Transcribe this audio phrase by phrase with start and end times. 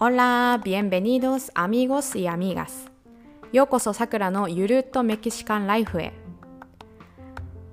[0.00, 2.88] Hola, bienvenidos amigos y amigas.
[3.50, 6.12] ようこそさくらのゆるっとメキシカンライフへ。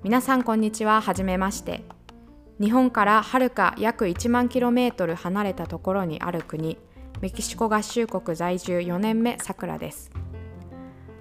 [0.02, 1.84] 皆さんこんにちは、はじめまして。
[2.60, 6.78] 日本からはるか約1万キロメートル離れたところにある国、
[7.20, 10.10] メキシコ合衆国在住4年目さくらです。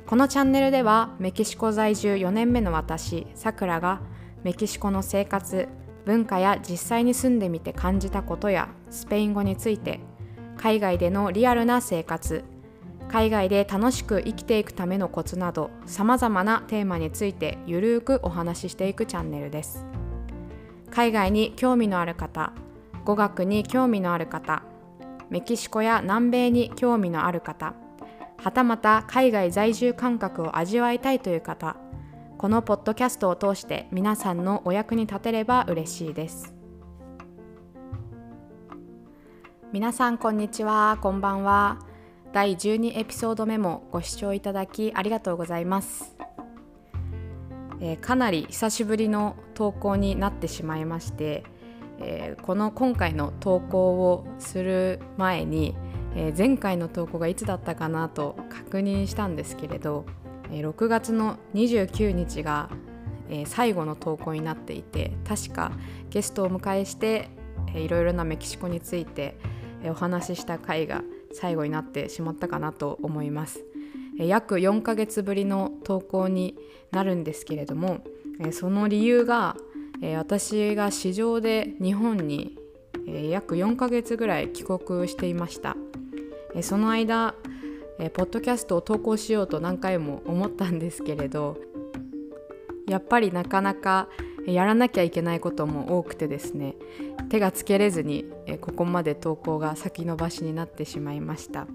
[0.07, 4.01] このチャンネルではメキシコ在住4年目の私、さくらが
[4.43, 5.67] メキシコの生活、
[6.05, 9.99] 文化や実際に住んでみて感じたことやスペイン語について
[10.57, 12.43] 海外でのリアルな生活
[13.07, 19.85] 海外で楽しく生きていくためのコツなどさまざまなテーマについてゆるーくお話ししていくチャンネルです。
[20.95, 22.53] 海外に興味のある方
[23.03, 24.63] 語学に興味のある方
[25.29, 27.73] メキシコや南米に興味のある方
[28.37, 31.75] はたまた海外在住感覚を味わいたいという方
[32.37, 36.54] このポッドキャストを通して皆さんのお役に立てれば嬉しいです。
[39.75, 40.97] 皆さんこんにちは。
[41.01, 41.79] こんばんは。
[42.31, 46.15] 第12エピソード目もご視聴いただきありがとうございます、
[47.81, 51.43] えー、かなり久しぶりの投稿になってしまいまして、
[51.99, 55.75] えー、この今回の投稿をする前に、
[56.15, 60.05] えー、前回の投稿がいつだったかなと確認したんですけれど、
[60.53, 62.69] え6月の29日が、
[63.29, 65.73] え最後の投稿になっていて確か
[66.11, 67.27] ゲストをお迎えして、
[67.73, 69.37] えいろいろなメキシコについて
[69.89, 73.63] お話しした回が最後になってしまったかなと思います。
[74.17, 76.55] 約4ヶ月ぶりの投稿に
[76.91, 78.03] なるんですけれども
[78.51, 79.57] その理由が
[80.17, 82.57] 私が市場で日本に
[83.29, 85.75] 約4ヶ月ぐらい帰国していました。
[86.61, 87.35] その間
[88.13, 91.57] ポッドキャストを投稿しようと何回も思ったんですけれど
[92.87, 94.09] やっぱりなかなか
[94.45, 96.75] やらなきゃいけないことも多くてですね
[97.29, 98.25] 手がつけれずに
[98.61, 101.67] ここまで投稿が先延ばしになってしまいました。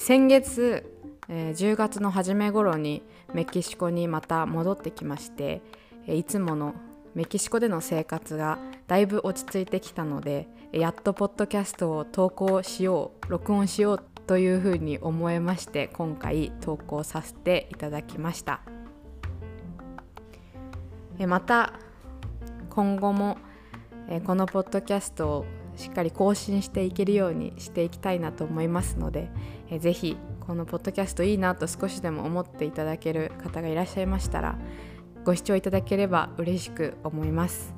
[0.00, 0.90] 先月
[1.28, 3.02] 10月の初め頃に
[3.32, 5.62] メキシコにまた戻ってきまして
[6.06, 6.74] いつもの
[7.14, 18.73] メキシコでの生活がだいぶ落ち着いてきたのでやっとポッドキャストを投稿しよう録音しようというふうに思えまして今回投稿させていただきました。
[21.26, 21.74] また
[22.70, 23.38] 今後も
[24.26, 25.44] このポッドキャストを
[25.76, 29.30] しっかり更新していけるようにしていきたいなと思いますので
[29.80, 34.58] 是非このポッドキャストいいなと少しでも思っていただける方がいらっしゃいましたら
[35.24, 37.72] ご視聴いただければ嬉しく思います。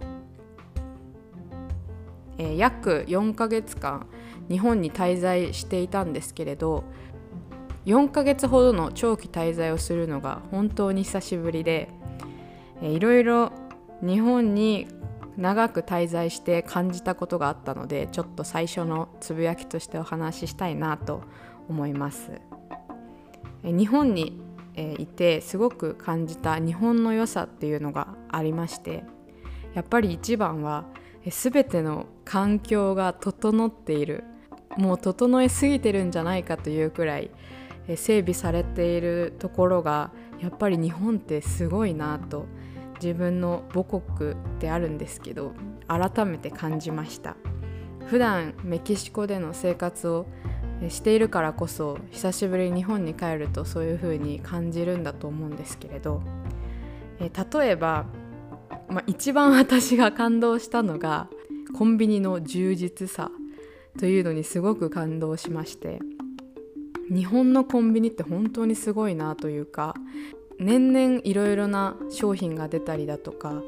[2.38, 4.06] えー、約4ヶ月間
[4.50, 6.84] 日本に滞在していたんですけれど
[7.86, 11.88] 4ヶ月ほどの長期滞在をするのが本当に久しぶりで
[12.82, 13.52] いろいろ
[14.02, 14.86] 日本に
[15.36, 21.22] 長く滞在して感じたことがあったのでちょっと最初のつぶやきとしてお話ししたいなと
[21.68, 22.40] 思います。
[23.62, 24.40] え日本に
[24.98, 29.04] いてすごく感じた日本の良さっていうのがありまして
[29.74, 30.84] やっぱり一番は
[31.24, 34.24] 全ての環境が整っている
[34.76, 37.30] もう整えすぎてるんじゃないかというくらい
[37.96, 40.10] 整備されているところが
[40.40, 42.46] やっぱり日本ってすごいなと
[43.02, 45.52] 自分の母国であるんですけど
[45.88, 47.36] 改めて感じました。
[48.06, 50.26] 普段メキシコでの生活を
[50.88, 56.22] しているからこそ久しぶりに日本に帰るとそういう風に感じるんだと思うんですけれど
[57.18, 58.04] 例えば、
[58.88, 61.28] まあ、一番私が感動したのが
[61.76, 63.30] コンビニの充実さ
[63.98, 65.98] というのにすごく感動しまして
[67.08, 69.94] 日本のコンビニって本当にすごいなというか
[70.58, 73.62] 年々いろいろな商品が出たりだとか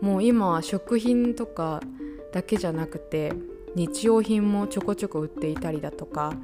[0.00, 1.80] もう今は食品とか
[2.32, 3.32] だけじゃなくて
[3.74, 6.34] 日用品もちょこちょこ売っていたりだとか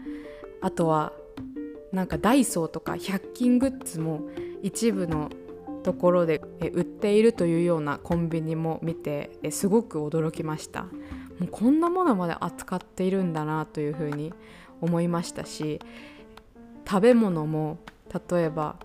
[0.60, 1.12] あとは
[1.92, 4.20] なんかダイソーとか100均グッズも
[4.62, 5.30] 一部の
[5.82, 10.86] ところで売っているというようなコンビニも見てすごく驚きました。
[11.38, 14.32] もうこんなものまで扱っているんだなというふうに
[14.80, 15.80] 思いましたし
[16.86, 17.78] 食べ物も
[18.30, 18.76] 例えば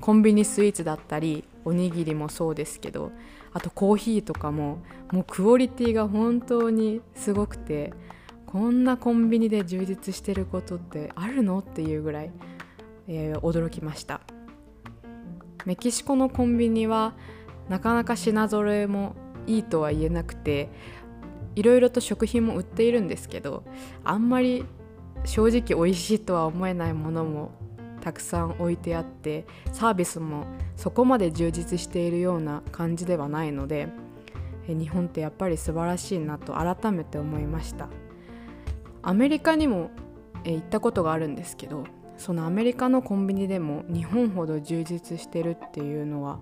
[0.00, 3.12] コンビニスイーツだったりおにぎりもそうですけど
[3.52, 4.78] あとコーヒーとかも
[5.10, 7.92] もうクオリティが本当にすごくて
[8.46, 12.30] こんなコンビニで充実してることってあるのっていうぐらい、
[13.08, 14.20] えー、驚きました。
[15.66, 17.14] メキシコのコンビニは
[17.68, 19.16] なかなか品揃えも
[19.48, 20.70] いいとは言えなくて
[21.56, 23.64] いろいろと食品も売っているんですけど
[24.04, 24.64] あんまり
[25.24, 27.50] 正直美味しいとは思えないものも
[28.06, 33.88] たくさん置いてあってサービスもそこまで充実しているような感じではないので
[34.68, 37.88] 日本ってやっぱり素晴らしいなと改めて思いました。
[39.02, 39.90] アメリカにも
[40.44, 41.82] 行ったことがあるんですけど
[42.16, 46.38] そのアメリカのコンビニでも日本ほど充実してるっていうのは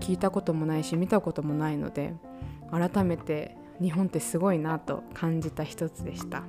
[0.00, 2.12] 聞いたこともないし見たこともないので
[2.72, 6.42] 改めて日本ってすごいなと感じた一つでした。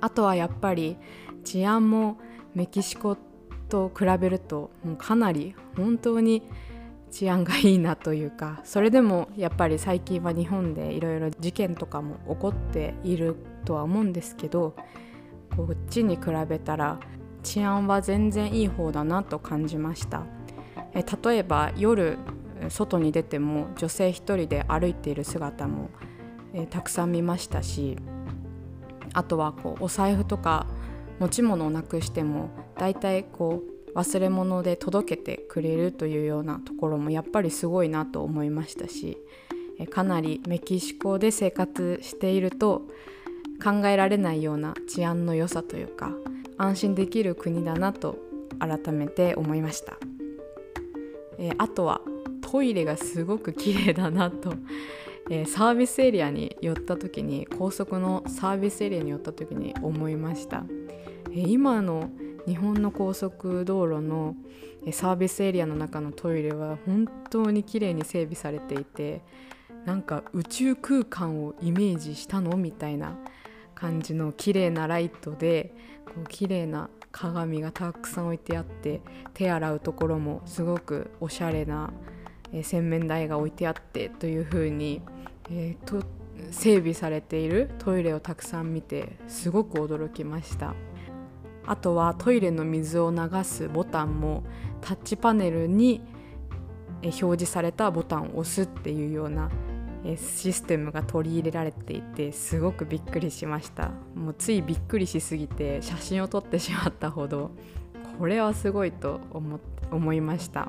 [0.00, 0.96] あとはやっぱり
[1.44, 2.18] 治安も
[2.54, 3.16] メキシコ
[3.68, 6.42] と比べるともうかなり本当に
[7.10, 14.74] 治安がいいなというかそれでもやっぱり最近は日本でいろいろ事件とかも起こっているとは思うんですけど
[15.56, 16.98] こっちに比べたら
[17.42, 20.22] 治安は全然いい方だなと感じました。
[20.94, 22.18] え例えば夜
[22.68, 25.90] 外に出ても女性一人で歩いている姿も
[26.54, 27.96] えたくさん見ましたし
[29.12, 30.66] あとはこうお財布とか
[31.18, 33.62] 持ち物をなくしても大体こ
[33.94, 39.18] う忘れ物で届けてくれるというようなところもやっぱりすごいなと思いましたし
[39.90, 42.82] かなりメキシコで生活していると
[43.62, 46.12] 考えられないような治安の良さというか
[46.58, 48.18] 安心できる国だなと
[48.58, 49.96] 改めて思いました、
[51.38, 52.00] え、あとは
[52.40, 54.54] トイレがすごく綺麗だなと、
[55.30, 60.64] え、サービスエリアに寄った時に高速のサービスエリアに寄った時に思いました、
[61.34, 62.10] 今の
[62.46, 64.34] 日本の高速道路の
[64.90, 69.22] サービスエリアの中のトイレは本当に綺麗に整備されていて
[69.86, 73.16] なんか宇宙空間をイメージしたのみたいな
[73.74, 75.74] 感じの綺麗なライトで
[76.06, 79.00] こう綺麗な鏡がたくさん置いてあって
[79.34, 81.92] 手洗うところもすごくおしゃれな、
[82.62, 85.02] 洗面台が置いてあってという風に、
[85.50, 86.06] えー、と
[86.50, 90.74] 整備されているトイレをたくさん見てすごく驚きました。
[91.66, 94.42] あとはトイレの水を流すボタンも
[94.80, 96.02] タッチパネルに
[97.02, 99.50] 表示されたボタンを押すっていうような
[100.16, 103.90] システムが取り入れられていてすごくびっくりしました。
[104.14, 107.52] もうついびっくりしすぎて写真を撮ってしまったほど
[108.18, 109.60] これはすごいと思
[109.90, 110.68] 思いました。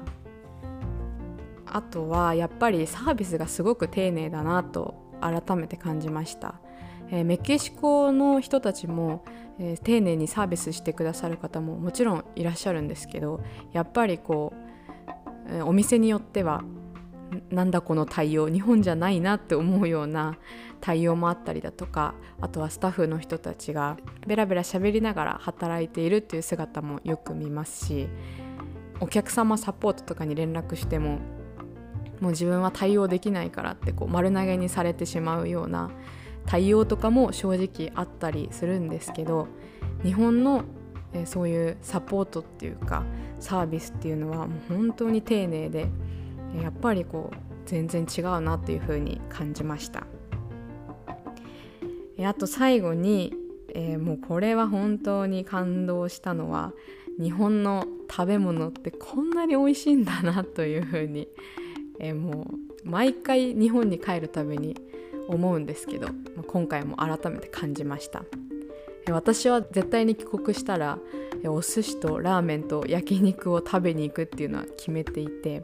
[1.66, 6.56] あとはやっぱりサービスがすごく丁寧だなと改めて感じました、
[7.09, 9.23] えー、メキシコの人たちも、
[9.59, 13.41] えー、丁寧にサービスしてくださる方ももちろんいらっしゃるんですけど
[13.71, 14.53] やっぱりこ
[15.50, 16.63] う、え、お店によっては
[17.50, 20.38] なんだこの対応日本じゃないなって思うような
[20.81, 23.97] 対応もあったりだとかあとはスタッフの人たちが
[24.27, 28.07] ベラベラ喋りながら働いているっていう姿もよく見ますし
[28.99, 31.19] お客様サポートとかに連絡しても
[32.19, 35.91] もう自分は対応できないからってこう丸投げにされてしまうような
[36.45, 39.48] 対応とかも正直あったりするんですけど
[40.04, 40.63] 日本の
[41.25, 43.04] そういうサポートっていうか
[43.40, 45.88] サービスっていうのはもう本当に丁寧で
[46.62, 47.36] やっぱりこう
[47.66, 50.06] 全然違うなっていう風に感じました。
[52.25, 53.34] あと最後に、
[53.74, 56.72] え、もうこれは本当に感動したのは
[57.19, 61.28] 日本の食べ物ってこんなに美味しいんだなという風に、
[62.00, 62.48] え、も
[62.86, 64.75] う毎回日本に帰るたびに
[65.27, 66.07] 思うんですけど、
[66.47, 68.23] 今回も改めて感じました。
[69.11, 70.97] 私は絶対に帰国したら
[71.45, 75.63] お寿司とラーメンと焼肉を食べに行くっていうのは決めていて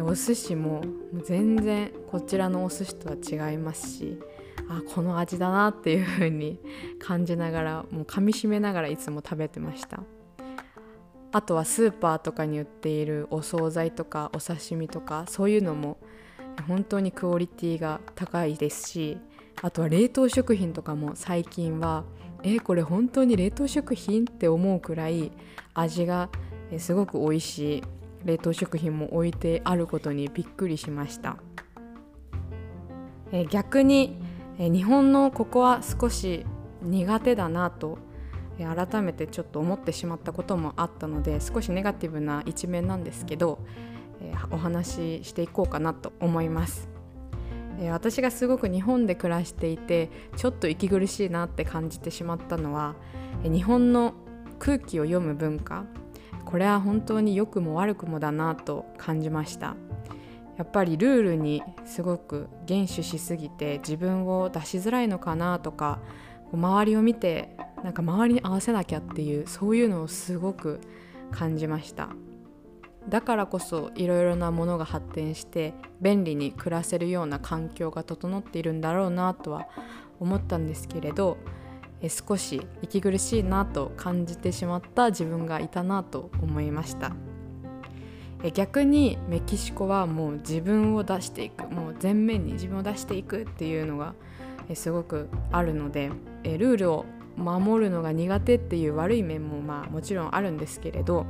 [0.00, 0.82] お寿司も
[1.24, 4.20] 全然こちらのお寿司とは違いますし
[4.68, 6.60] あこの味だなっていう風に
[7.00, 10.02] 感じながらもう噛みしめながらいつも食べてました。
[11.32, 15.98] あとはスーパーとかに売っているお惣菜とかお刺身とかそういうのも
[16.62, 19.18] 本当にクオリティが高いですし
[19.62, 22.04] あとは冷凍食品とかも最近は
[22.42, 25.32] えこれ本当に冷凍食品って思うくらい
[25.72, 26.28] 味が
[26.78, 27.82] すごく美味しい
[28.24, 31.36] 冷凍食品も置いてあることにびっくりしました、
[33.32, 34.16] え逆に、
[34.58, 36.46] え日本のここは少し
[36.82, 37.98] 苦手だなと
[38.58, 43.58] 改めてちょっと思ってしまったこともあったので少しネガティブな一面なんですけど、
[44.24, 46.88] えお話ししていこうかなと思います、
[47.78, 52.94] え私がすごく日本で暮らしていてちょっと息苦しいなって感じてしまったのは、
[53.44, 54.14] え日本の
[54.58, 55.84] 空気を読む文化。
[56.44, 59.76] これは本当に良くも悪くもだなと感じました。
[60.56, 65.98] やっぱりルールにすごく厳守しすぎて自分を出しづらいのかなとか
[66.52, 70.80] 周りを見てなんか周りに合わせなきゃっていうそういうのをすごく
[71.32, 72.10] 感じました。
[73.08, 79.68] だからこそいろいろなものが発展して便利に暮らせるような環境が整っているんだろうなとは
[80.20, 81.36] 思ったんですけれど
[82.08, 87.12] 少し息苦しいなと感じてしまった自分がいたなと思いました。
[88.52, 94.14] 逆にメキシコはもう自分を出していくもう前面に自分を出していくっていうのが
[94.74, 96.10] すごくあるので
[96.42, 97.06] ルールを
[97.38, 101.24] 守るのが苦手っていう悪い面もまあもちろんあるんですけれど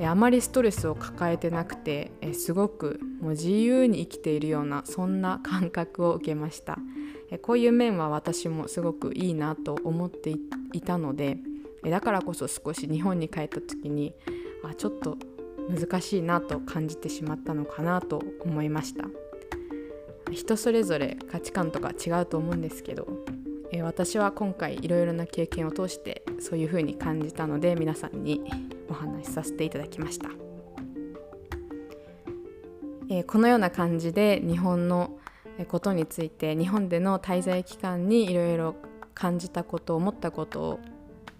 [0.00, 6.78] あまりストレスを抱えてなくてすごくもう自由に生きているようなそんな感覚を受けました。
[7.42, 10.30] こういう面は私もすごくいいなと思って
[10.72, 11.38] いたので
[11.84, 14.14] だからこそ少し日本に帰った時に
[14.64, 15.18] あちょっと
[15.68, 19.04] 難しいなと感じてしまったのかなと思いました。
[20.32, 23.08] 人それぞれ価値観とか違うと思うんですけど
[23.82, 28.42] 私は今回いろいろな経験を通してそういうふうに感じたので皆さんに
[28.88, 30.30] お話しさせていただきました、
[33.10, 35.18] えこのような感じで日本の
[35.66, 38.76] ことについて日本での滞在期間にいろいろ
[39.14, 40.80] 感じたこと思ったことを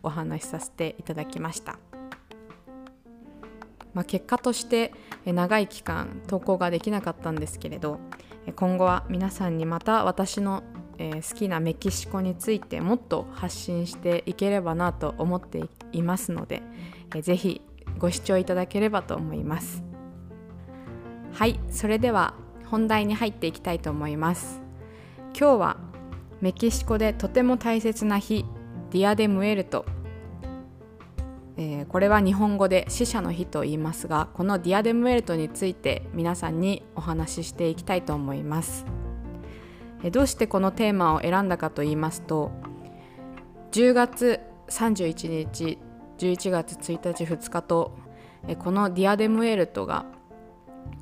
[0.03, 1.79] お話しさせていただきました、
[3.95, 4.93] まあ、結果として
[5.25, 8.01] 長い期間投稿ができなかったんですけれど
[8.57, 10.63] 今後は皆さんにまた私の
[10.99, 15.63] えー、好きなメキシコについてもっと発信していければなと思って
[15.93, 16.63] いますので、
[17.15, 17.63] えー、ぜひ
[17.99, 19.83] ご視聴いただければと思います。
[21.33, 22.35] はいそれでは
[22.67, 24.61] 本題に入っていきたいと思います。
[25.39, 25.77] 今日は
[26.41, 28.45] メキシコでとても大切な日
[28.91, 29.85] ディアデムエルト。
[31.57, 38.98] えー、これは日本語で死者の日と言いますがこのディアデムエルトについて皆さんにお話ししていきたいと思います。
[40.13, 42.51] どうしてこのテーマを選んだかと言いますと
[43.73, 45.79] 10月31日
[46.19, 47.97] 11月1日2日と
[48.59, 50.07] このディアデムエルトが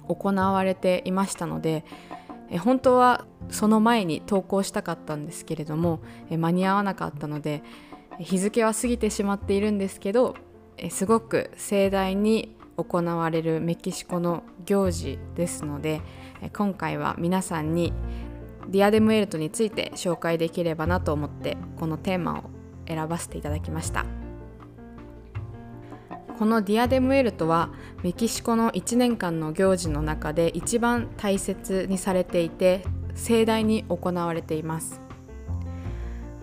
[0.08, 1.84] 行われていましたので
[2.60, 6.00] 本当はその前に投稿したかったんですけれども
[6.30, 7.62] 間に合わなかったので
[8.18, 10.36] 日付は過ぎてしまっているんですけど
[10.90, 16.02] すごく盛大に行われるメキシコの行事ですので
[16.52, 17.92] 今回は皆さんに
[18.68, 22.50] ディアデムエルトについて紹介できればなと思ってこのテーマを
[22.86, 24.04] 選ばせていただきました。
[26.38, 27.70] このディアデムエルトは
[28.02, 35.00] メキシコの1年間の行事の中で一番大切にされていて盛大に行われています。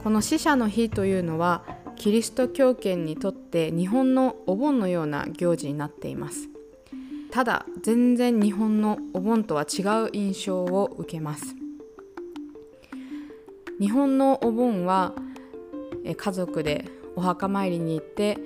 [0.03, 1.63] この死者の日というのは
[1.95, 6.49] キリスト教圏にとって日本のお盆のような行事になっています。
[7.31, 11.62] ただ全然日本のお盆とは違う印象を受けます。
[13.83, 15.11] 日本のお盆は
[16.05, 16.85] 家族で
[17.17, 18.37] お墓参りに行って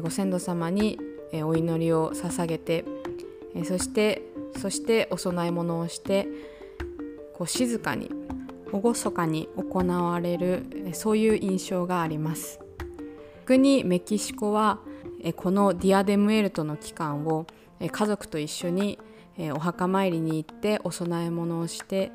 [0.00, 0.98] ご先祖様に
[1.44, 2.86] お祈りを捧げて
[3.66, 4.22] そして
[4.58, 6.26] そしてお供え物をして
[7.34, 8.10] こう静かに
[8.72, 12.58] 厳かに行われるそういう印象があります。
[13.40, 14.78] 逆にメキシコは
[15.36, 17.44] このディアデムエルトの期間を
[17.80, 18.98] 家族と一緒に
[19.52, 22.12] お墓参りに行ってお供え物をして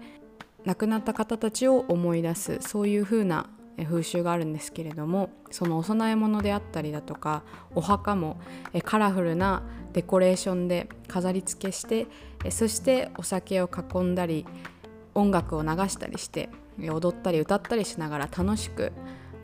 [0.65, 3.50] 亡くなった方たちを思い出すそういう風な
[3.84, 8.39] 風習があるんですけれどもそのお供え物であったりだとかお墓も
[8.84, 9.63] カラフルな
[9.94, 12.08] デコレーションで飾り付けして
[12.51, 14.46] そしてお酒を囲んだり
[15.15, 16.50] 音楽を流したりして
[16.80, 18.91] 踊ったり歌ったりしながら楽しく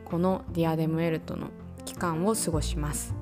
[0.04, 1.48] このディアデムエルトの
[1.84, 3.14] 期間を過ごします。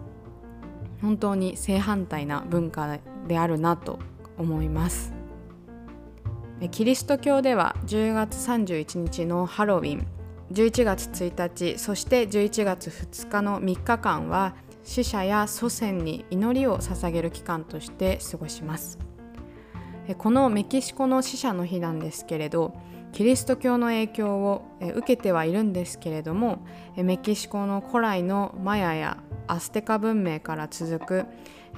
[1.01, 3.99] 本当に正反対な文化であるなと
[4.39, 5.16] 思います。
[6.71, 10.07] キリスト教では10月31日のハロウィン
[10.53, 18.99] 11月1日そして11月2日の3日間は死者や祖先に祈りを捧げる期間として過ごします。
[20.19, 22.75] このメキシコの死者の日なんですけれど
[23.13, 26.65] キリスト教の影響を受けてはいるんですけれども
[26.97, 31.27] メキシコの古来のマヤやアステカ文明から続く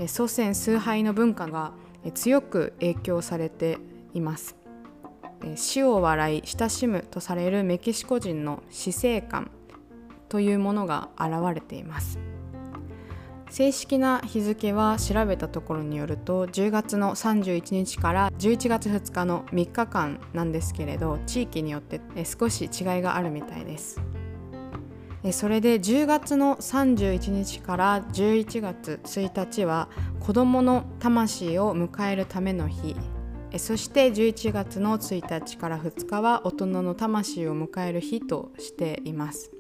[0.07, 1.73] 祖先崇拝の文化が
[2.13, 3.79] 強く影響されて
[4.13, 4.58] います。
[5.55, 9.51] 死を笑い親しむとされるメキシコ人の死生観
[10.29, 12.19] というものが現れています。
[13.51, 22.69] 正式な日付は調べたところによると10月の31日から11月2日の3日間なんですけれど地域によって少し違い
[23.03, 24.01] があるみたいです。
[25.33, 29.89] それで10月の31日から11月1日は
[30.21, 32.95] 子どもの魂を迎えるための日
[33.57, 39.51] そして11月の1日から2日は大人の魂を迎える日としています。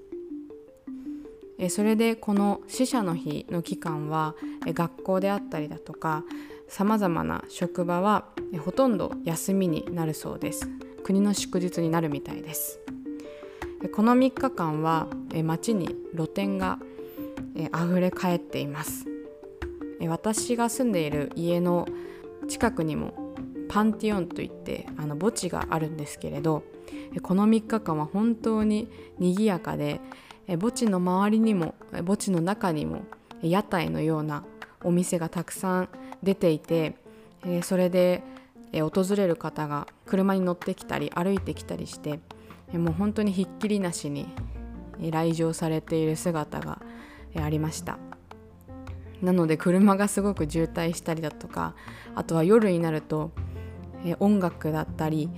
[1.70, 4.34] それでこの死者の日の期間は
[4.66, 6.22] 学校であったりだとか
[6.68, 8.26] さまざまな職場は
[8.64, 10.68] ほとんど休みになるそうです。
[11.02, 12.78] 国の祝日になるみたいです。
[13.94, 15.08] この3日間は
[15.42, 16.78] 街に露店が
[17.72, 19.06] あふれ返っています。
[20.06, 21.88] 私が住んでいる家の
[22.46, 23.27] 近くにも
[23.68, 26.62] パンティオンといってあの墓地があるんですけれど
[27.22, 30.00] この3日間は本当に賑やかで
[30.46, 33.02] 墓地の周りにも墓地の中にも
[33.42, 34.44] 屋台のような
[34.82, 35.88] お店がたくさん
[36.22, 36.96] 出ていて
[37.62, 38.22] それで
[38.72, 42.20] 訪れる方が車に乗ってきたり歩いてきたりして
[42.72, 44.26] もう本当にひっきりなしに
[44.98, 46.80] 来場されている姿が
[47.36, 47.98] ありました。
[49.22, 51.74] なので車がすごく渋滞したりだとか
[52.14, 53.32] あとは夜になると
[54.04, 55.30] え音楽だったり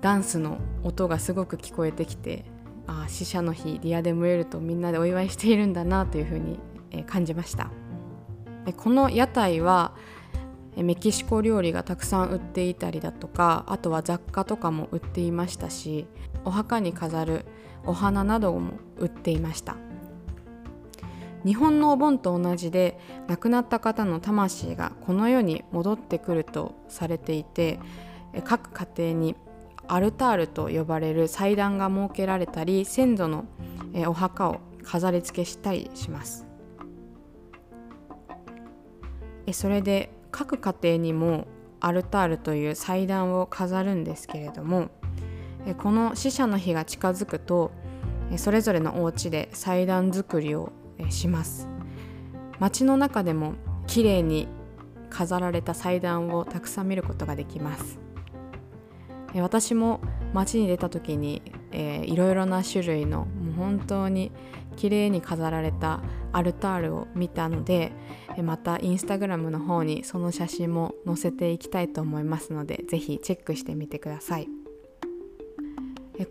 [0.00, 2.44] ダンスの音がすごく聞こえてきて
[2.86, 6.58] あ死者の日ディアデムエルとみんなでお祝いしているんだなというふうに
[7.06, 7.70] 感じました。
[8.76, 9.92] この屋台は
[10.76, 16.06] メキシコ料理がたくさん売っていたりだとかあとは雑貨とかも売っていましたし
[16.44, 17.44] お墓に飾る
[17.86, 19.76] お花なども売っていました。
[21.44, 22.98] 日本のお盆と同じで
[23.28, 27.78] 亡くなった方の魂がこの世に戻ってくるとされていて
[28.44, 29.36] 各家庭に
[29.86, 33.44] アルタールと呼ばれる祭壇が設けられたり先祖の
[34.06, 36.46] お墓を飾り付けしたりします。
[39.52, 41.46] それで各家庭にも
[41.80, 44.88] アルタールという祭壇を飾るんですけれども
[45.78, 47.70] この死者の日が近づくと
[48.36, 50.72] それぞれのお家で祭壇作りを
[51.10, 51.68] します。
[52.58, 53.54] 街の中でも
[53.86, 54.48] 綺麗に
[55.10, 57.98] 飾られた祭壇をたくさん見ることができます。
[59.34, 60.00] 私も
[60.32, 64.30] 街に出た時に、えー、いろいろな種類のもう本当に
[64.76, 67.92] 綺麗に飾られたアルタールを見たので
[68.42, 74.48] またインスタグラムの方にその写真も載せていきたいと思いますので是非チェックしてみてください。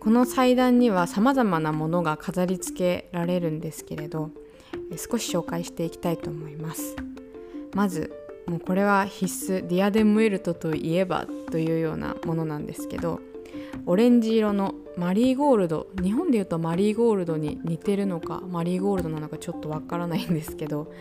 [0.00, 4.30] この祭壇にはさまざまなものが飾り付けられるんですけれど
[4.96, 6.96] 少し紹介していきたいと思います。
[7.74, 8.12] まず
[8.46, 13.20] もうこれは必須ディアデムエルトといえばというようなものなんですけど
[13.86, 20.92] オレンジ色のマリーゴールド日本でいうとマリーゴールドに似てるのかマリーゴールドなのかちょっとわからないんですけど、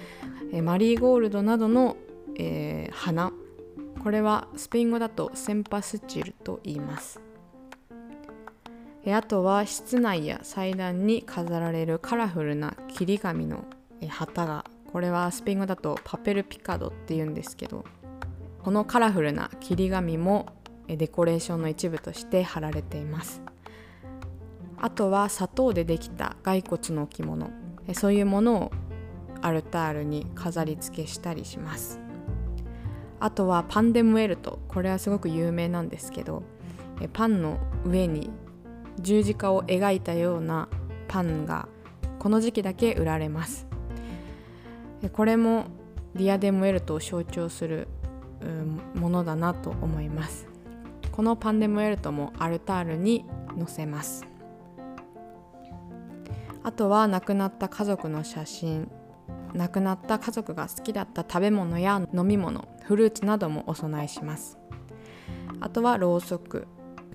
[0.52, 1.98] えマリーゴールドなどの、
[2.38, 3.32] えー、花。
[4.04, 7.22] これはスペイン語だとセンパスチルと言います。
[9.12, 13.66] あとは室内や祭壇に飾られるカラフルな切り紙の
[14.08, 17.84] 旗がこれはスペイン語だとパペルピカドっていうんですけど
[18.64, 20.46] このカラフルな切り紙も
[20.88, 23.42] デコレーションの一部として貼られています。
[24.78, 27.52] あとは砂糖でできた骸骨の置物。
[27.94, 28.72] そういうものを
[29.42, 32.00] アルタールに飾り付けしたりします。
[33.20, 34.60] あとはパンデムエルト。
[34.68, 36.44] これはすごく有名なんですけど
[37.14, 38.30] パンの上に
[39.00, 40.68] 十字架を描いたような
[41.08, 41.68] パンが
[42.20, 43.68] この時期だけ売られます。
[45.12, 45.66] これも
[46.16, 47.88] ディアデムエルトを象徴する
[48.96, 50.48] ものだなと思います。
[51.12, 53.26] このパンデムエルトもアルタールに
[53.58, 54.26] 載せます。
[56.64, 58.90] あとは亡くなった家族の写真。
[59.54, 64.58] 亡くなった家族が好きだった食べ物や飲み物フルーツなどもお供えします。
[65.60, 66.68] あとはろうそく。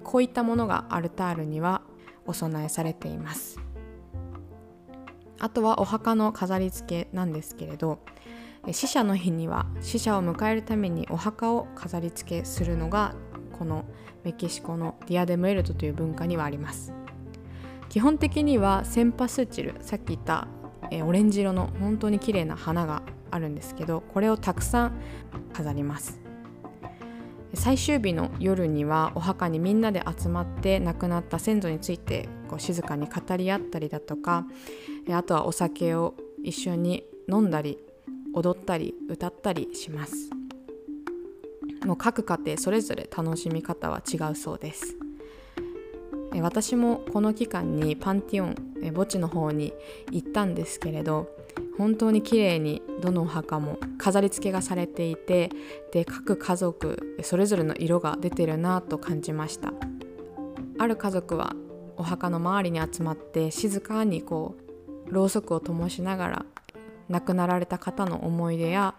[0.08, 1.82] こういったものがアルタールには
[2.24, 3.60] お供えされています。
[5.38, 7.98] あとはお墓の飾り付けなんですけれど
[8.72, 13.14] 死者の日には死者を迎えるためにお墓を飾り付けするのが
[13.58, 13.84] この
[14.24, 16.94] メキシコのディアデムエルトという文化にはあります。
[17.90, 20.48] 基本的にはセンパスチルさっき言った
[20.90, 24.92] えオレンジ色の本当に綺麗な花があるんですけどこれをたくさん
[25.52, 26.27] 飾ります。
[27.54, 34.46] 最終日の夜にはお墓にみんなで集まって亡くなった先祖についてこう静かに語り合ったりだとか
[35.10, 37.78] あとはお酒を一緒に飲んだり
[38.34, 40.30] 踊ったり歌ったりします。
[41.84, 44.96] もう各家庭それぞれ楽しみ方は違うそうです。
[46.40, 49.72] 私もこの期間にパンティオン墓地の方に
[50.10, 51.28] 行ったんですけれど
[51.78, 55.50] 本当に綺麗にどのお墓も飾り付けがされていて
[55.92, 59.72] で各家族それぞれの色が出てるなと感じました。
[60.80, 61.54] ある家族は
[61.96, 64.54] お墓の周りに集まって静かにこ
[65.08, 66.46] うろうそくを灯しながら
[67.08, 68.94] 亡くなられた方の思い出や、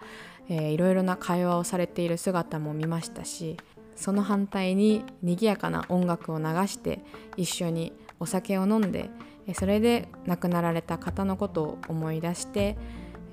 [0.49, 3.55] えー、いろいろな会話をされている姿も見ましたし
[3.95, 6.99] その反対に賑やかな音楽を流して
[7.37, 9.09] 一緒にお酒を飲んで
[9.53, 12.77] それで亡くなられた方のことを思い出して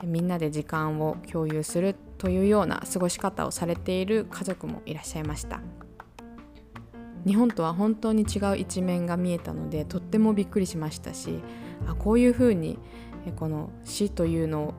[0.04, 5.60] みんなで時間を共有するというような過ごし方をされている家族もいらっしゃいました。
[7.26, 11.40] 日本とは本当に違う一面が見えたのでとってもびっくりしましたし
[11.88, 12.78] あこういうふうに
[13.34, 14.74] この死というのを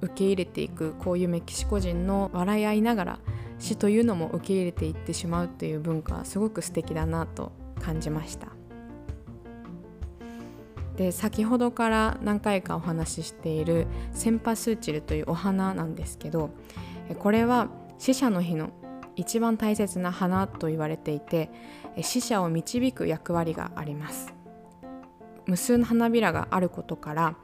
[0.00, 3.18] 受け入れていくこういうメキシコ人の笑い合いながら
[3.60, 8.57] 死というのも受け入れていってしまうという文化はすごく素敵だなと感じました。
[10.98, 16.50] で先ほどから何回かお話ししているセンパスーチルというお花なんですけど
[17.20, 18.70] これは死者の日の
[19.14, 21.50] 一番大切な花と言われていて
[22.02, 24.34] 死者を導く役割があります。
[25.46, 27.36] 無数の花びらがあることから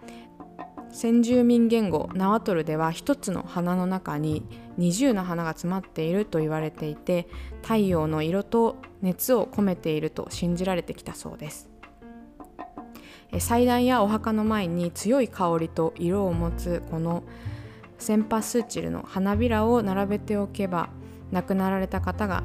[0.90, 4.42] 先住民言語ナワトルでは一つの花の中に
[4.78, 7.28] 20の花が詰まっていると言われていて
[7.62, 11.73] 太陽の色と熱を込めていると信じられてきたそうです。
[13.38, 17.22] 祭壇やお墓の前に強い香りと色を持つこの
[17.98, 20.90] センパスーチルの花びらを並べておけば
[21.32, 22.42] 亡くなられた方が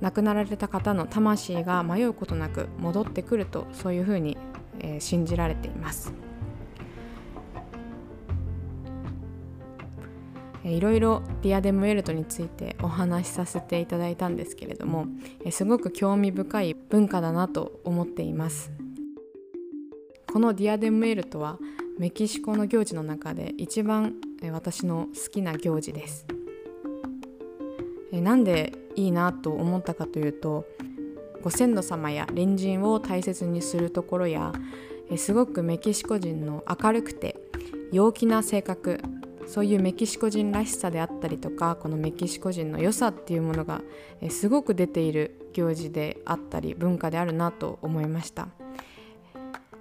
[0.00, 4.36] 亡くなられた方の魂が迷うことなく戻ってくるとそういうふうに、
[4.78, 6.12] えー、信じられています。
[10.62, 15.06] いろいろディアデムエルトについてお話しさせていただいたんですけれども
[15.50, 18.70] すごく興味深い文化だなと思っています
[20.32, 21.58] このディアデムエルトは
[21.98, 24.14] メキシコの行事の中で一番
[24.52, 26.24] 私の好きな行事です。
[28.12, 30.66] なんでいいなと思ったかというと
[31.42, 34.52] ご先祖様や隣人を大切にするところや
[35.16, 37.36] すごくメキシコ人の明るくて
[37.92, 39.00] 陽気な性格
[39.46, 43.80] そういうメキシコ人らしさであったりとかこのメキシコ人の良さっていうものが
[44.28, 48.48] すごく出ている行事であったり文化であるなと思いました。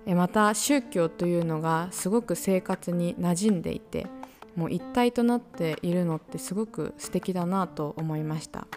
[0.05, 4.07] また宗教というのがすごく生活に馴染んでいて
[4.55, 8.67] もう一体となっているのってすごく素敵だなと思いました。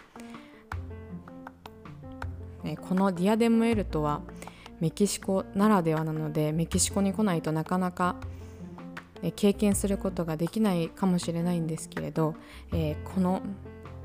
[2.87, 4.21] このディアデムエルトは
[4.79, 8.15] メキシコならではなのでメキシコに来ないとなかなか
[9.35, 12.35] 経験することができないかもしれないんですけれど、
[12.73, 13.41] え、この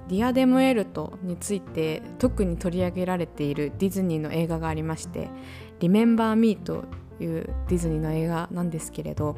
[0.08, 5.28] ディアデムエルトについて特に取り上げられているディズニーの映画がありまして
[5.80, 6.84] 「リメンバー・ミー」と
[7.20, 9.36] いうディズニーの映画なんですけれど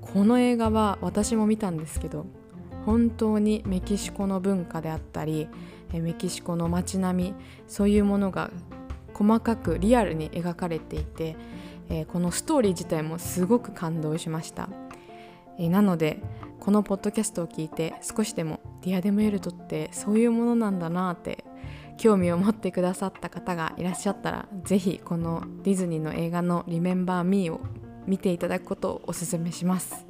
[0.00, 2.26] この映画は私も見たんですけど
[2.84, 5.48] 本当にメキシコの文化であったり
[5.92, 7.34] メキシコの街並み
[7.66, 8.50] そういうものが
[9.14, 11.36] 細かくリアルに描かれていて
[12.08, 14.68] このストーリー自体もすごく感動しました。
[15.58, 16.20] えなので
[16.60, 21.44] このポッドキャストを聞いて少しでもディアデムエルトってそういうものなんだなって
[21.98, 27.60] 興味を持ってくださった方がいらっしゃったら是非このディズニーの映画の「リメンバー・ミー」を
[28.06, 30.06] 見ていただくことをお勧めします。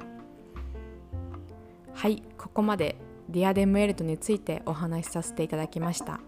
[1.93, 2.95] はいここまで
[3.29, 6.19] ディアデムエルトについてお話しさせていただきました。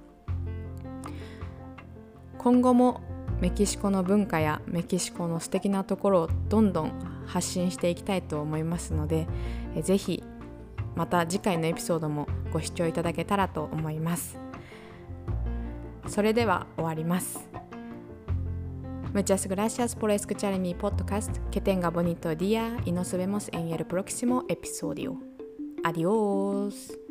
[2.38, 3.02] 今後も
[3.42, 6.92] メキシコの文化やメキシコの素敵なところをどんどん
[7.26, 9.28] 発信していきたいと思いますので
[9.82, 10.24] 是非
[10.96, 14.49] また次回のエピソードもご視聴いただけたらと思います。
[16.10, 17.48] それでは終わります
[19.14, 21.36] Muchas gracias por escuchar mi podcast.
[21.50, 25.20] Que tenga bonito día y nos vemos en el próximo episodio.
[25.84, 27.09] Adiós.